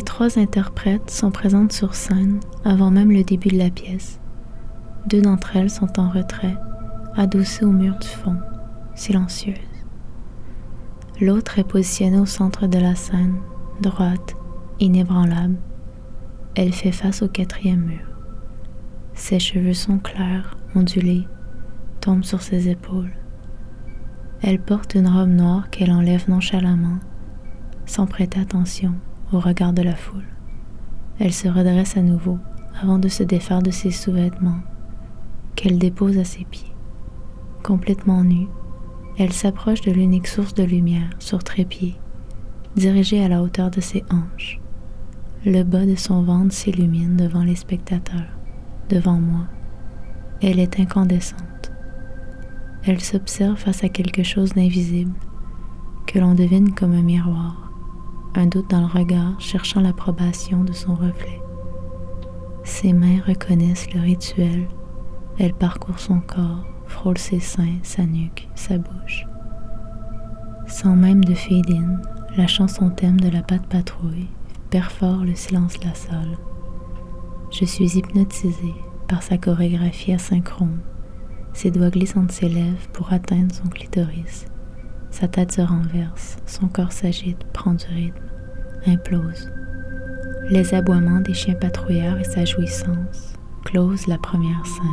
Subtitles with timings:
[0.00, 4.18] Les trois interprètes sont présentes sur scène avant même le début de la pièce.
[5.06, 6.56] Deux d'entre elles sont en retrait,
[7.16, 8.38] adossées au mur du fond,
[8.94, 9.56] silencieuses.
[11.20, 13.42] L'autre est positionnée au centre de la scène,
[13.82, 14.36] droite,
[14.78, 15.58] inébranlable.
[16.54, 18.08] Elle fait face au quatrième mur.
[19.12, 21.28] Ses cheveux sont clairs, ondulés,
[22.00, 23.12] tombent sur ses épaules.
[24.40, 27.00] Elle porte une robe noire qu'elle enlève nonchalamment,
[27.84, 28.94] sans prêter attention
[29.32, 30.26] au regard de la foule.
[31.18, 32.38] Elle se redresse à nouveau
[32.80, 34.60] avant de se défaire de ses sous-vêtements
[35.54, 36.72] qu'elle dépose à ses pieds.
[37.62, 38.48] Complètement nue,
[39.18, 41.96] elle s'approche de l'unique source de lumière sur trépied,
[42.76, 44.60] dirigée à la hauteur de ses hanches.
[45.44, 48.38] Le bas de son ventre s'illumine devant les spectateurs,
[48.88, 49.46] devant moi.
[50.42, 51.72] Elle est incandescente.
[52.84, 55.12] Elle s'observe face à quelque chose d'invisible,
[56.06, 57.69] que l'on devine comme un miroir,
[58.34, 61.40] un doute dans le regard cherchant l'approbation de son reflet.
[62.64, 64.68] Ses mains reconnaissent le rituel.
[65.38, 69.26] Elle parcourt son corps, frôle ses seins, sa nuque, sa bouche.
[70.66, 72.00] Sans même de fade-in,
[72.36, 74.28] la chanson thème de la patte patrouille
[74.70, 76.38] perfore le silence de la salle.
[77.50, 78.74] Je suis hypnotisée
[79.08, 80.78] par sa chorégraphie asynchrone.
[81.52, 84.46] Ses doigts glissent entre ses lèvres pour atteindre son clitoris.
[85.10, 88.24] Sa tête se renverse, son corps s'agite, prend du rythme,
[88.86, 89.50] implose.
[90.48, 94.86] Les aboiements des chiens patrouilleurs et sa jouissance closent la première scène.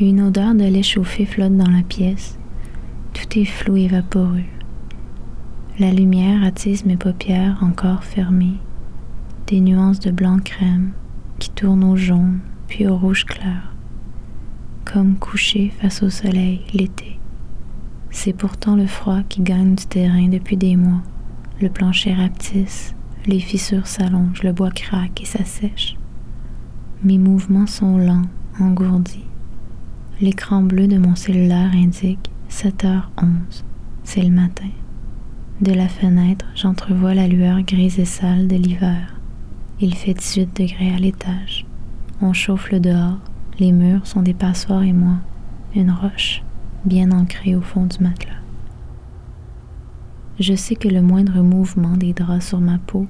[0.00, 2.38] Une odeur de lait chauffé flotte dans la pièce.
[3.12, 4.42] Tout est flou et vaporeux.
[5.78, 8.58] La lumière attise mes paupières encore fermées.
[9.46, 10.92] Des nuances de blanc crème
[11.38, 13.74] qui tournent au jaune puis au rouge clair.
[14.84, 17.18] Comme couché face au soleil l'été.
[18.10, 21.02] C'est pourtant le froid qui gagne du terrain depuis des mois.
[21.60, 22.94] Le plancher rapetisse,
[23.26, 25.96] les fissures s'allongent, le bois craque et s'assèche.
[27.02, 28.26] Mes mouvements sont lents,
[28.60, 29.24] engourdis.
[30.20, 33.64] L'écran bleu de mon cellulaire indique 7h11.
[34.04, 34.68] C'est le matin.
[35.60, 39.13] De la fenêtre, j'entrevois la lueur grise et sale de l'hiver.
[39.80, 41.66] Il fait 18 degrés à l'étage.
[42.22, 43.18] On chauffe le dehors.
[43.58, 45.16] Les murs sont des passoires et moi,
[45.74, 46.42] une roche,
[46.84, 48.32] bien ancrée au fond du matelas.
[50.38, 53.06] Je sais que le moindre mouvement des draps sur ma peau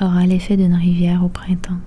[0.00, 1.78] aura l'effet d'une rivière au printemps.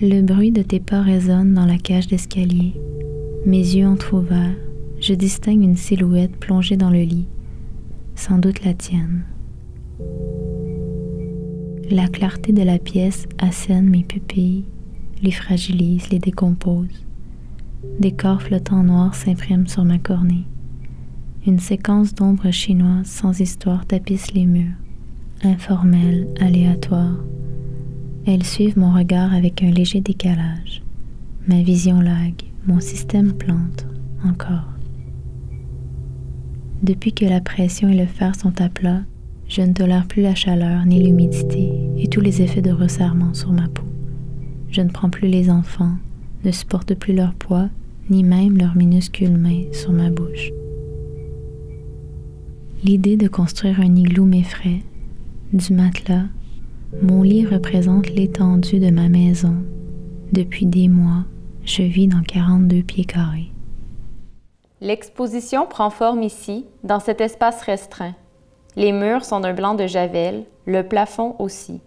[0.00, 2.72] Le bruit de tes pas résonne dans la cage d'escalier.
[3.44, 4.54] Mes yeux entr'ouverts,
[5.00, 7.26] je distingue une silhouette plongée dans le lit,
[8.14, 9.24] sans doute la tienne.
[11.90, 14.66] La clarté de la pièce assène mes pupilles,
[15.20, 17.04] les fragilise, les décompose.
[17.98, 20.44] Des corps flottants noirs s'impriment sur ma cornée.
[21.44, 24.76] Une séquence d'ombres chinoises sans histoire tapisse les murs,
[25.42, 27.16] informelle, aléatoire.
[28.30, 30.82] Elles suivent mon regard avec un léger décalage.
[31.46, 32.34] Ma vision lag,
[32.66, 33.86] mon système plante,
[34.22, 34.68] encore.
[36.82, 39.00] Depuis que la pression et le fer sont à plat,
[39.48, 43.50] je ne tolère plus la chaleur ni l'humidité et tous les effets de resserrement sur
[43.50, 43.86] ma peau.
[44.68, 45.96] Je ne prends plus les enfants,
[46.44, 47.70] ne supporte plus leur poids,
[48.10, 50.50] ni même leurs minuscules mains sur ma bouche.
[52.84, 54.82] L'idée de construire un igloo m'effraie.
[55.54, 56.26] Du matelas,
[57.02, 59.54] mon lit représente l'étendue de ma maison.
[60.32, 61.24] Depuis des mois,
[61.64, 63.52] je vis dans 42 pieds carrés.
[64.80, 68.14] L'exposition prend forme ici, dans cet espace restreint.
[68.76, 71.80] Les murs sont d'un blanc de javel, le plafond aussi.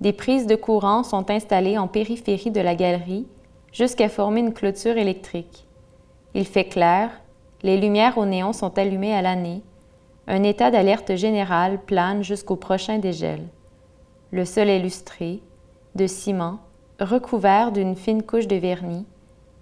[0.00, 3.26] Des prises de courant sont installées en périphérie de la galerie
[3.72, 5.66] jusqu'à former une clôture électrique.
[6.34, 7.10] Il fait clair,
[7.62, 9.62] les lumières au néon sont allumées à l'année.
[10.26, 13.42] Un état d'alerte général plane jusqu'au prochain dégel
[14.32, 15.42] le sol est lustré,
[15.94, 16.60] de ciment,
[17.00, 19.06] recouvert d'une fine couche de vernis.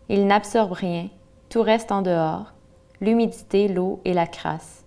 [0.09, 1.09] Il n'absorbe rien,
[1.49, 2.55] tout reste en dehors,
[3.01, 4.85] l'humidité, l'eau et la crasse.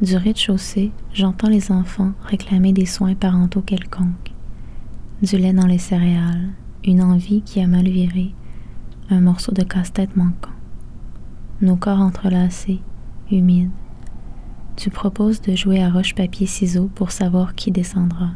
[0.00, 4.32] Du rez-de-chaussée, j'entends les enfants réclamer des soins parentaux quelconques.
[5.20, 6.48] Du lait dans les céréales,
[6.84, 8.32] une envie qui a mal viré,
[9.10, 10.50] un morceau de casse-tête manquant.
[11.60, 12.80] Nos corps entrelacés,
[13.30, 13.70] humides,
[14.80, 18.30] tu proposes de jouer à roche-papier-ciseaux pour savoir qui descendra.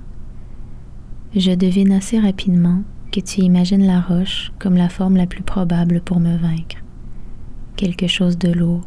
[1.34, 6.02] Je devine assez rapidement que tu imagines la roche comme la forme la plus probable
[6.02, 6.76] pour me vaincre.
[7.76, 8.86] Quelque chose de lourd,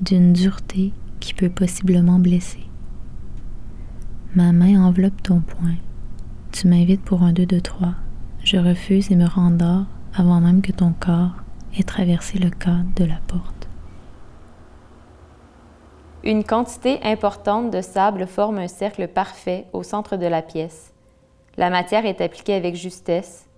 [0.00, 2.66] d'une dureté qui peut possiblement blesser.
[4.34, 5.76] Ma main enveloppe ton poing.
[6.50, 7.94] Tu m'invites pour un 2 de 3.
[8.42, 11.36] Je refuse et me rendors avant même que ton corps
[11.78, 13.55] ait traversé le cadre de la porte.
[16.26, 20.92] Une quantité importante de sable forme un cercle parfait au centre de la pièce.
[21.56, 23.48] La matière est appliquée avec justesse.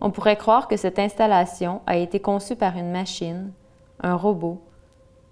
[0.00, 3.52] On pourrait croire que cette installation a été conçue par une machine,
[4.02, 4.60] un robot.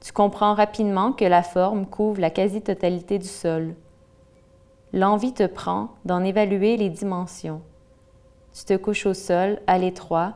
[0.01, 3.75] Tu comprends rapidement que la forme couvre la quasi-totalité du sol.
[4.93, 7.63] L'envie te prend d'en évaluer les dimensions.
[8.55, 10.35] Tu te couches au sol, à l'étroit,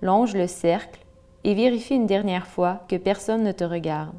[0.00, 1.00] longe le cercle
[1.44, 4.14] et vérifie une dernière fois que personne ne te regarde.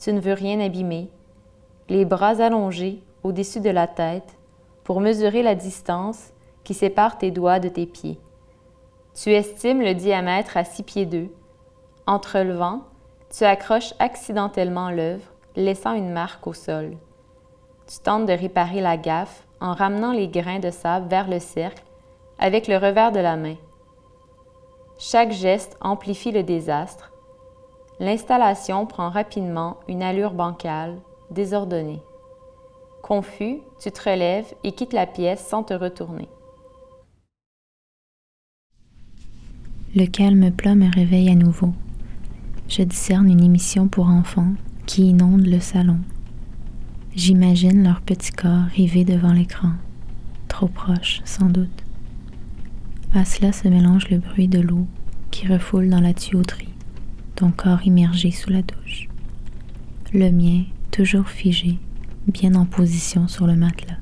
[0.00, 1.10] Tu ne veux rien abîmer.
[1.88, 4.36] Les bras allongés au-dessus de la tête,
[4.82, 6.32] pour mesurer la distance
[6.64, 8.18] qui sépare tes doigts de tes pieds.
[9.14, 11.28] Tu estimes le diamètre à six pieds deux.
[12.06, 12.82] Entre le vent,
[13.30, 15.24] tu accroches accidentellement l'œuvre,
[15.54, 16.96] laissant une marque au sol.
[17.86, 21.84] Tu tentes de réparer la gaffe en ramenant les grains de sable vers le cercle
[22.38, 23.56] avec le revers de la main.
[24.98, 27.09] Chaque geste amplifie le désastre.
[28.00, 30.96] L'installation prend rapidement une allure bancale,
[31.30, 32.00] désordonnée.
[33.02, 36.28] Confus, tu te relèves et quittes la pièce sans te retourner.
[39.94, 41.74] Le calme plat me réveille à nouveau.
[42.68, 44.52] Je discerne une émission pour enfants
[44.86, 45.98] qui inonde le salon.
[47.14, 49.72] J'imagine leur petit corps rivé devant l'écran,
[50.48, 51.84] trop proche sans doute.
[53.14, 54.86] À cela se mélange le bruit de l'eau
[55.30, 56.69] qui refoule dans la tuyauterie,
[57.48, 59.08] corps immergé sous la douche.
[60.12, 61.78] Le mien, toujours figé,
[62.26, 63.96] bien en position sur le matelas.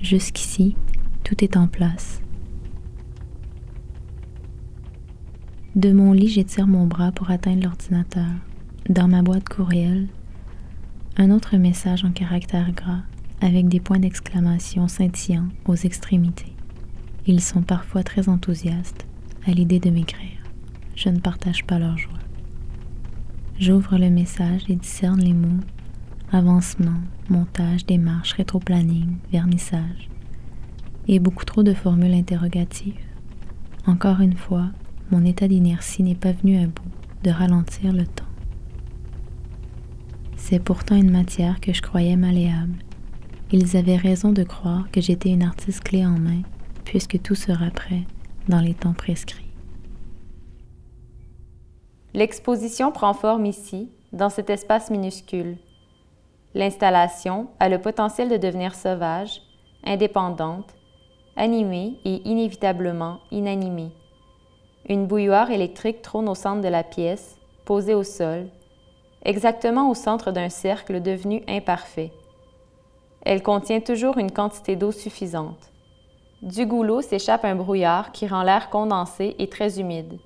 [0.00, 0.76] Jusqu'ici,
[1.24, 2.22] tout est en place.
[5.74, 8.30] De mon lit, j'étire mon bras pour atteindre l'ordinateur.
[8.88, 10.08] Dans ma boîte courriel,
[11.16, 13.02] un autre message en caractère gras
[13.40, 16.52] avec des points d'exclamation scintillants aux extrémités.
[17.26, 19.06] Ils sont parfois très enthousiastes
[19.46, 20.38] à l'idée de m'écrire.
[20.96, 22.18] Je ne partage pas leur joie.
[23.60, 25.64] J'ouvre le message et discerne les mots
[26.30, 30.08] avancement, montage, démarche, rétroplanning, vernissage,
[31.08, 32.94] et beaucoup trop de formules interrogatives.
[33.84, 34.66] Encore une fois,
[35.10, 36.92] mon état d'inertie n'est pas venu à bout
[37.24, 38.24] de ralentir le temps.
[40.36, 42.76] C'est pourtant une matière que je croyais malléable.
[43.50, 46.42] Ils avaient raison de croire que j'étais une artiste clé en main,
[46.84, 48.04] puisque tout sera prêt
[48.48, 49.47] dans les temps prescrits.
[52.18, 55.56] L'exposition prend forme ici, dans cet espace minuscule,
[56.52, 59.40] L'installation a le potentiel de devenir sauvage,
[59.84, 60.74] indépendante,
[61.36, 63.92] animée et inévitablement inanimée.
[64.88, 68.48] Une bouilloire électrique trône au centre de la pièce, posée au sol,
[69.24, 72.10] exactement au centre d'un cercle devenu imparfait.
[73.22, 75.70] Elle contient toujours une quantité d'eau suffisante.
[76.42, 80.18] Du goulot s'échappe un brouillard qui rend l'air condensé et très humide.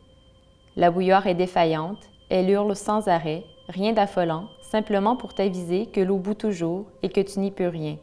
[0.76, 6.16] La bouilloire est défaillante, elle hurle sans arrêt, rien d'affolant, simplement pour t'aviser que l'eau
[6.16, 7.98] bout toujours et que tu n'y peux rien.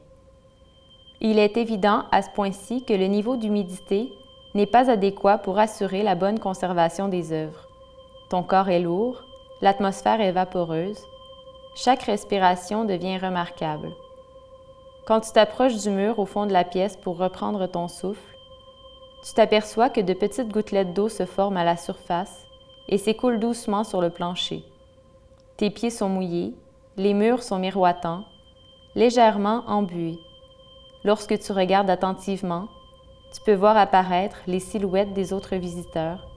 [1.19, 4.11] Il est évident à ce point-ci que le niveau d'humidité
[4.53, 7.67] n'est pas adéquat pour assurer la bonne conservation des œuvres.
[8.29, 9.23] Ton corps est lourd,
[9.61, 11.03] l'atmosphère est vaporeuse,
[11.75, 13.89] chaque respiration devient remarquable.
[15.07, 18.37] Quand tu t'approches du mur au fond de la pièce pour reprendre ton souffle,
[19.25, 22.45] tu t'aperçois que de petites gouttelettes d'eau se forment à la surface
[22.89, 24.63] et s'écoulent doucement sur le plancher.
[25.57, 26.53] Tes pieds sont mouillés,
[26.97, 28.25] les murs sont miroitants,
[28.95, 30.17] légèrement embués.
[31.03, 32.67] Lorsque tu regardes attentivement,
[33.33, 36.27] tu peux voir apparaître les silhouettes des autres visiteurs,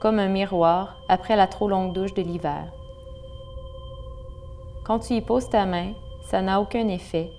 [0.00, 2.72] comme un miroir après la trop longue douche de l'hiver.
[4.84, 7.30] Quand tu y poses ta main, ça n'a aucun effet.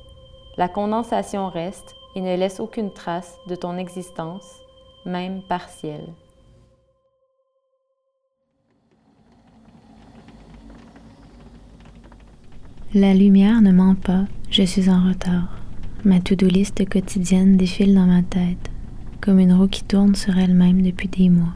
[0.57, 4.59] La condensation reste et ne laisse aucune trace de ton existence,
[5.05, 6.13] même partielle.
[12.93, 15.59] La lumière ne ment pas, je suis en retard.
[16.05, 18.71] Ma to-do list quotidienne défile dans ma tête,
[19.19, 21.53] comme une roue qui tourne sur elle-même depuis des mois.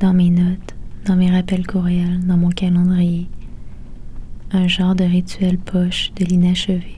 [0.00, 0.74] Dans mes notes,
[1.06, 3.28] dans mes rappels courriels, dans mon calendrier.
[4.50, 6.96] Un genre de rituel poche de l'inachevé.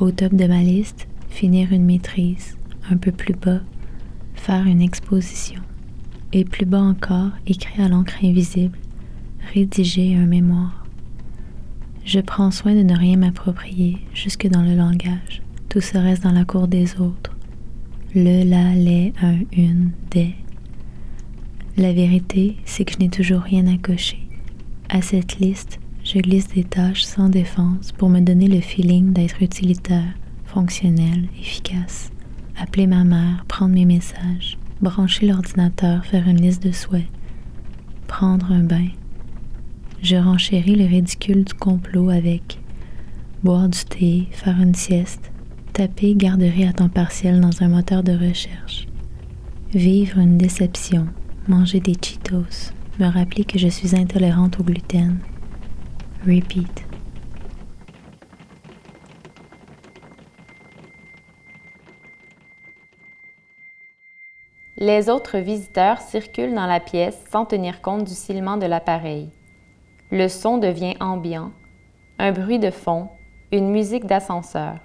[0.00, 2.56] Au top de ma liste, finir une maîtrise.
[2.90, 3.60] Un peu plus bas,
[4.34, 5.62] faire une exposition.
[6.32, 8.78] Et plus bas encore, écrire à l'encre invisible,
[9.54, 10.79] rédiger un mémoire.
[12.04, 15.42] Je prends soin de ne rien m'approprier jusque dans le langage.
[15.68, 17.36] Tout se reste dans la cour des autres.
[18.14, 20.34] le, la, les, un, une, des.
[21.76, 24.18] La vérité, c'est que je n'ai toujours rien à cocher.
[24.88, 29.42] À cette liste, je glisse des tâches sans défense pour me donner le feeling d'être
[29.42, 30.12] utilitaire,
[30.46, 32.10] fonctionnel, efficace.
[32.58, 37.06] Appeler ma mère, prendre mes messages, brancher l'ordinateur, faire une liste de souhaits,
[38.08, 38.88] prendre un bain.
[40.02, 42.58] Je renchéris le ridicule du complot avec
[43.42, 45.30] boire du thé, faire une sieste,
[45.74, 48.86] taper garderie à temps partiel dans un moteur de recherche,
[49.74, 51.06] vivre une déception,
[51.48, 55.18] manger des Cheetos, me rappeler que je suis intolérante au gluten.
[56.26, 56.84] Repeat.
[64.78, 69.28] Les autres visiteurs circulent dans la pièce sans tenir compte du silement de l'appareil.
[70.12, 71.52] Le son devient ambiant,
[72.18, 73.10] un bruit de fond,
[73.52, 74.78] une musique d'ascenseur.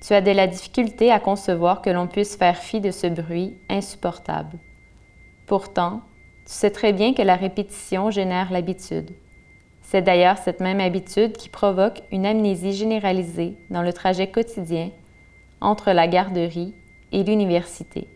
[0.00, 3.58] Tu as de la difficulté à concevoir que l'on puisse faire fi de ce bruit
[3.68, 4.56] insupportable.
[5.48, 6.02] Pourtant,
[6.46, 9.10] tu sais très bien que la répétition génère l'habitude.
[9.82, 14.90] C'est d'ailleurs cette même habitude qui provoque une amnésie généralisée dans le trajet quotidien
[15.60, 16.74] entre la garderie
[17.10, 18.06] et l'université.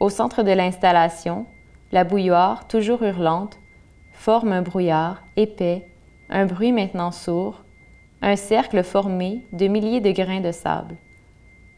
[0.00, 1.46] Au centre de l'installation,
[1.92, 3.60] la bouilloire, toujours hurlante,
[4.16, 5.86] forme un brouillard épais,
[6.30, 7.62] un bruit maintenant sourd,
[8.22, 10.96] un cercle formé de milliers de grains de sable,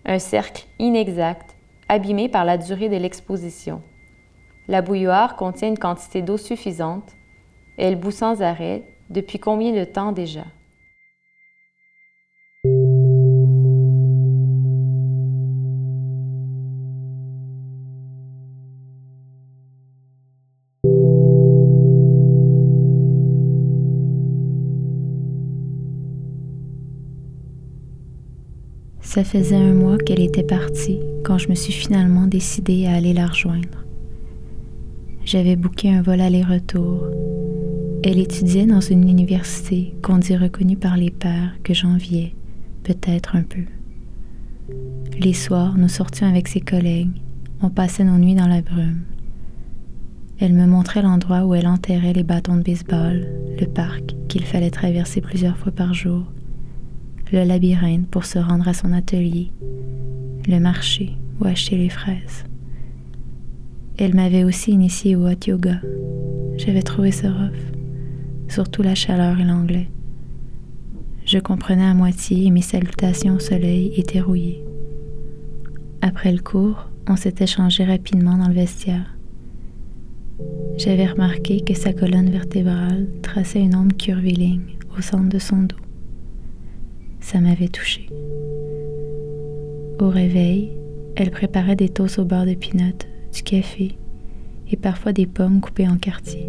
[0.06, 1.56] un cercle inexact,
[1.88, 3.82] abîmé par la durée de l'exposition.
[4.68, 7.12] La bouilloire contient une quantité d'eau suffisante,
[7.76, 10.44] elle bout sans arrêt, depuis combien de temps déjà?
[29.08, 33.14] Ça faisait un mois qu'elle était partie quand je me suis finalement décidée à aller
[33.14, 33.86] la rejoindre.
[35.24, 37.06] J'avais booké un vol aller-retour.
[38.04, 42.34] Elle étudiait dans une université qu'on dit reconnue par les pères que j'enviais,
[42.82, 43.62] peut-être un peu.
[45.18, 47.22] Les soirs, nous sortions avec ses collègues,
[47.62, 49.04] on passait nos nuits dans la brume.
[50.38, 53.26] Elle me montrait l'endroit où elle enterrait les bâtons de baseball,
[53.58, 56.24] le parc qu'il fallait traverser plusieurs fois par jour,
[57.32, 59.50] le labyrinthe pour se rendre à son atelier,
[60.46, 62.44] le marché où acheter les fraises.
[63.98, 65.80] Elle m'avait aussi initié au hot yoga.
[66.56, 67.72] J'avais trouvé ça rough,
[68.48, 69.88] surtout la chaleur et l'anglais.
[71.26, 74.64] Je comprenais à moitié et mes salutations au soleil étaient rouillées.
[76.00, 79.14] Après le cours, on s'était changé rapidement dans le vestiaire.
[80.76, 85.87] J'avais remarqué que sa colonne vertébrale traçait une ombre curviligne au centre de son dos
[87.28, 88.08] ça m'avait touché.
[90.00, 90.72] Au réveil,
[91.14, 92.96] elle préparait des toasts au beurre de pinot,
[93.34, 93.98] du café
[94.70, 96.48] et parfois des pommes coupées en quartiers.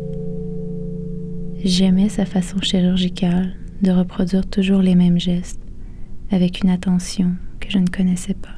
[1.62, 5.60] J'aimais sa façon chirurgicale de reproduire toujours les mêmes gestes,
[6.32, 8.58] avec une attention que je ne connaissais pas.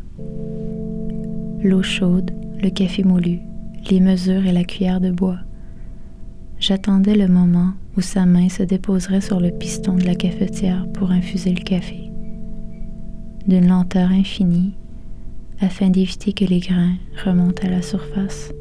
[1.63, 2.29] L'eau chaude,
[2.61, 3.39] le café moulu,
[3.89, 5.39] les mesures et la cuillère de bois.
[6.59, 11.09] J'attendais le moment où sa main se déposerait sur le piston de la cafetière pour
[11.09, 12.10] infuser le café.
[13.47, 14.73] D'une lenteur infinie,
[15.59, 16.95] afin d'éviter que les grains
[17.25, 18.51] remontent à la surface.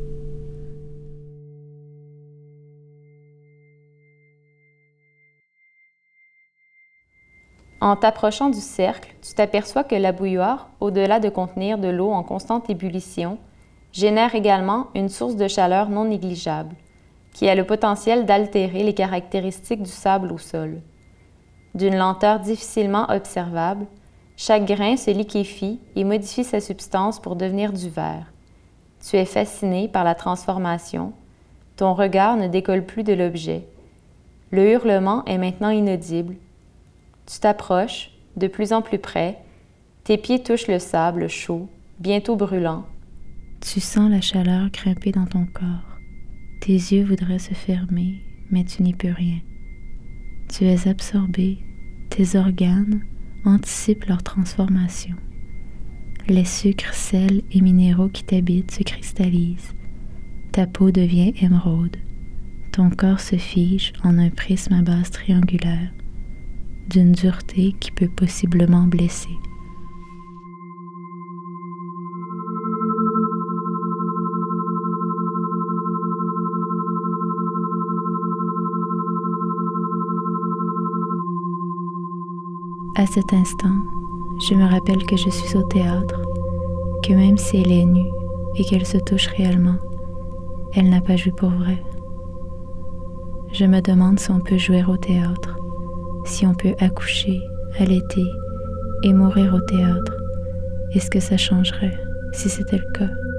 [7.82, 12.22] En t'approchant du cercle, tu t'aperçois que la bouilloire, au-delà de contenir de l'eau en
[12.22, 13.38] constante ébullition,
[13.92, 16.74] génère également une source de chaleur non négligeable
[17.32, 20.80] qui a le potentiel d'altérer les caractéristiques du sable au sol.
[21.74, 23.86] D'une lenteur difficilement observable,
[24.42, 28.32] chaque grain se liquéfie et modifie sa substance pour devenir du verre.
[29.06, 31.12] Tu es fasciné par la transformation.
[31.76, 33.66] Ton regard ne décolle plus de l'objet.
[34.50, 36.36] Le hurlement est maintenant inaudible.
[37.26, 39.36] Tu t'approches, de plus en plus près.
[40.04, 41.68] Tes pieds touchent le sable chaud,
[41.98, 42.86] bientôt brûlant.
[43.60, 45.98] Tu sens la chaleur grimper dans ton corps.
[46.62, 49.40] Tes yeux voudraient se fermer, mais tu n'y peux rien.
[50.48, 51.58] Tu es absorbé,
[52.08, 53.02] tes organes
[53.44, 55.16] anticipent leur transformation.
[56.28, 59.74] Les sucres, sels et minéraux qui t'habitent se cristallisent.
[60.52, 61.96] Ta peau devient émeraude.
[62.72, 65.92] Ton corps se fige en un prisme à base triangulaire,
[66.88, 69.28] d'une dureté qui peut possiblement blesser.
[83.00, 83.78] À cet instant,
[84.46, 86.20] je me rappelle que je suis au théâtre,
[87.02, 88.10] que même si elle est nue
[88.56, 89.76] et qu'elle se touche réellement,
[90.74, 91.82] elle n'a pas joué pour vrai.
[93.54, 95.56] Je me demande si on peut jouer au théâtre,
[96.26, 97.40] si on peut accoucher,
[97.78, 98.26] allaiter
[99.04, 100.14] et mourir au théâtre.
[100.92, 101.98] Est-ce que ça changerait
[102.34, 103.29] si c'était le cas?